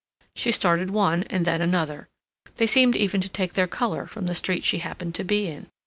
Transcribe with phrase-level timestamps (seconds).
[0.35, 2.07] She started one and then another.
[2.55, 5.67] They seemed even to take their color from the street she happened to be in.